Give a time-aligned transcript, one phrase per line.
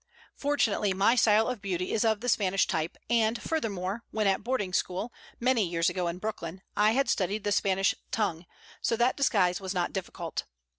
[0.33, 4.73] Fortunately my style of beauty is of the Spanish type, and, furthermore, when at boarding
[4.73, 8.47] school, many years ago, in Brooklyn, I had studied the Spanish tongue,
[8.81, 10.45] so that disguise was not difficult.